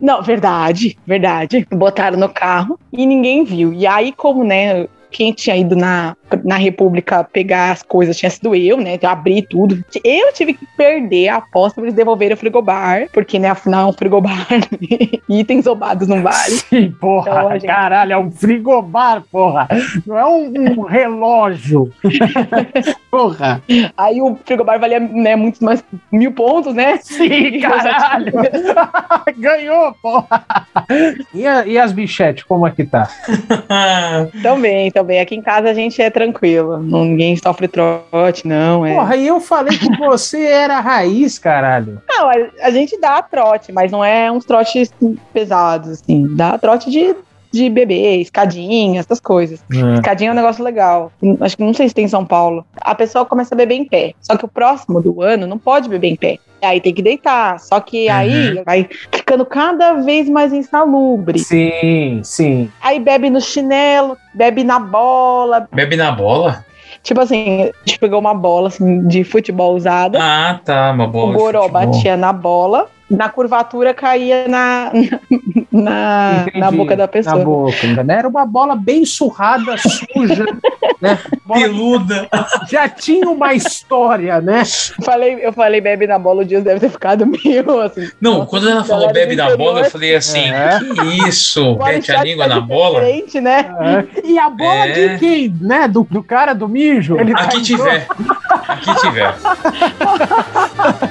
Não, 0.00 0.22
verdade, 0.22 0.96
verdade. 1.06 1.66
Botaram 1.70 2.18
no 2.18 2.28
carro 2.28 2.78
e 2.92 3.04
ninguém 3.04 3.44
viu. 3.44 3.72
E 3.72 3.86
aí, 3.86 4.12
como, 4.12 4.44
né, 4.44 4.86
quem 5.10 5.32
tinha 5.32 5.56
ido 5.56 5.74
na, 5.76 6.16
na 6.44 6.56
República 6.56 7.24
pegar 7.24 7.72
as 7.72 7.82
coisas, 7.82 8.16
tinha 8.16 8.30
sido 8.30 8.54
eu, 8.54 8.76
né? 8.76 8.98
Eu 9.00 9.08
abri 9.08 9.42
tudo. 9.42 9.82
Eu 10.04 10.32
tive 10.32 10.54
que 10.54 10.66
perder 10.76 11.28
a 11.28 11.36
aposta 11.36 11.74
pra 11.74 11.84
eles 11.84 11.94
devolverem 11.94 12.34
o 12.34 12.36
frigobar, 12.36 13.08
porque, 13.12 13.38
né, 13.38 13.48
afinal 13.50 13.86
é 13.86 13.90
um 13.90 13.92
frigobar. 13.92 14.46
Itens 15.28 15.66
roubados 15.66 16.06
não 16.08 16.22
vale. 16.22 16.50
Sim, 16.52 16.90
porra, 17.00 17.30
Então, 17.30 17.50
gente- 17.52 17.66
caralho, 17.66 18.12
é 18.12 18.18
um 18.18 18.30
frigobar, 18.30 19.22
porra. 19.30 19.68
Não 20.06 20.18
é 20.18 20.26
um, 20.26 20.52
um 20.78 20.80
relógio. 20.86 21.92
porra. 23.10 23.62
Aí 23.96 24.20
o 24.20 24.36
frigobar 24.44 24.78
valia, 24.80 25.00
né, 25.00 25.36
muitos 25.36 25.60
mais 25.60 25.82
mil 26.12 26.32
pontos, 26.32 26.74
né? 26.74 26.98
Sim, 27.02 27.24
E 27.30 27.60
já 27.60 27.70
caralho. 27.70 28.32
Ganhou, 29.38 29.92
porra. 30.02 30.44
E, 31.34 31.46
a- 31.46 31.66
e 31.66 31.78
as 31.78 31.92
bichetes, 31.92 32.44
como 32.44 32.66
é 32.66 32.70
que 32.70 32.84
tá? 32.84 33.08
Também, 34.42 34.90
também. 34.90 35.20
Aqui 35.20 35.34
em 35.34 35.42
casa 35.42 35.70
a 35.70 35.74
gente 35.74 36.00
é 36.00 36.10
tranquilo. 36.20 36.78
Não- 36.78 37.04
Ninguém 37.04 37.36
sofre 37.36 37.66
trote, 37.66 38.46
não. 38.46 38.84
É. 38.84 38.94
Porra, 38.94 39.16
e 39.16 39.26
eu 39.26 39.40
falei 39.40 39.76
que 39.78 39.96
você 39.96 40.44
era 40.44 40.78
raiz, 40.80 41.38
caralho. 41.38 42.00
Não, 42.10 42.28
a, 42.28 42.34
a 42.66 42.70
gente 42.70 43.00
dá 43.00 43.22
trote, 43.22 43.72
mas 43.72 43.90
não 43.90 44.04
é 44.04 44.30
uns 44.30 44.44
trotes 44.44 44.92
pesados, 45.32 45.88
assim. 45.90 46.26
Dá 46.36 46.58
trote 46.58 46.90
de, 46.90 47.14
de 47.52 47.68
bebê, 47.68 48.16
escadinha, 48.16 49.00
essas 49.00 49.20
coisas. 49.20 49.62
Escadinha 49.94 50.30
é 50.30 50.32
um 50.32 50.36
negócio 50.36 50.62
legal. 50.62 51.12
Acho 51.40 51.56
que 51.56 51.62
não 51.64 51.74
sei 51.74 51.88
se 51.88 51.94
tem 51.94 52.04
em 52.04 52.08
São 52.08 52.24
Paulo. 52.24 52.64
A 52.80 52.94
pessoa 52.94 53.24
começa 53.24 53.54
a 53.54 53.58
beber 53.58 53.74
em 53.74 53.84
pé. 53.84 54.14
Só 54.20 54.36
que 54.36 54.44
o 54.44 54.48
próximo 54.48 55.02
do 55.02 55.22
ano 55.22 55.46
não 55.46 55.58
pode 55.58 55.88
beber 55.88 56.08
em 56.08 56.16
pé. 56.16 56.38
Aí 56.62 56.80
tem 56.80 56.94
que 56.94 57.02
deitar. 57.02 57.58
Só 57.58 57.80
que 57.80 58.08
aí 58.08 58.62
vai 58.64 58.88
ficando 59.12 59.44
cada 59.44 59.94
vez 59.94 60.28
mais 60.28 60.52
insalubre. 60.52 61.38
Sim, 61.38 62.20
sim. 62.22 62.70
Aí 62.80 63.00
bebe 63.00 63.30
no 63.30 63.40
chinelo, 63.40 64.16
bebe 64.34 64.62
na 64.62 64.78
bola. 64.78 65.68
Bebe 65.72 65.96
na 65.96 66.12
bola? 66.12 66.64
Tipo 67.02 67.22
assim, 67.22 67.62
a 67.62 67.88
gente 67.88 67.98
pegou 67.98 68.20
uma 68.20 68.34
bola 68.34 68.68
assim, 68.68 69.06
de 69.08 69.24
futebol 69.24 69.74
usada. 69.74 70.18
Ah, 70.20 70.60
tá. 70.62 70.92
Uma 70.92 71.06
bola. 71.06 71.30
o 71.30 71.38
goró 71.38 71.68
batia 71.68 72.16
na 72.16 72.32
bola. 72.32 72.88
Na 73.10 73.28
curvatura 73.28 73.92
caía 73.92 74.46
na, 74.46 74.92
na, 75.72 76.44
Entendi. 76.46 76.58
na 76.60 76.70
boca 76.70 76.96
da 76.96 77.08
pessoa. 77.08 77.36
Na 77.36 77.44
boca, 77.44 77.86
entendeu? 77.86 78.16
Era 78.16 78.28
uma 78.28 78.46
bola 78.46 78.76
bem 78.76 79.04
surrada, 79.04 79.76
suja, 79.78 80.44
né? 81.02 81.18
Bola 81.44 81.60
Peluda. 81.60 82.28
já 82.70 82.88
tinha 82.88 83.28
uma 83.28 83.52
história, 83.52 84.40
né? 84.40 84.62
Falei, 85.04 85.38
eu 85.42 85.52
falei 85.52 85.80
bebe 85.80 86.06
na 86.06 86.18
bola, 86.18 86.42
o 86.42 86.44
Dias 86.44 86.62
deve 86.62 86.78
ter 86.80 86.88
ficado 86.90 87.26
meio 87.26 87.80
assim. 87.80 88.08
Não, 88.20 88.34
Nossa, 88.38 88.46
quando 88.46 88.68
ela 88.68 88.84
falou 88.84 89.12
bebe 89.12 89.34
na 89.34 89.56
bola, 89.56 89.80
eu 89.80 89.90
falei 89.90 90.14
assim: 90.14 90.48
É. 90.50 90.78
que 90.78 91.28
isso? 91.28 91.76
Mete 91.78 92.12
a 92.12 92.22
língua 92.22 92.48
tá 92.48 92.54
na 92.54 92.60
bola? 92.60 93.00
né? 93.00 93.66
É. 94.14 94.26
E 94.26 94.38
a 94.38 94.48
bola 94.48 94.86
É. 94.86 95.08
de 95.08 95.18
quem? 95.18 95.56
Né? 95.60 95.88
Do, 95.88 96.06
do 96.08 96.22
cara 96.22 96.54
do 96.54 96.68
mijo? 96.68 97.18
Ele 97.18 97.32
tá 97.34 97.40
Aqui 97.42 97.58
em 97.58 97.62
tiver. 97.62 98.06
Aqui 98.68 98.94
tiver. 99.00 99.34